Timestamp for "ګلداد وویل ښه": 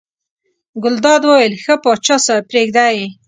0.83-1.75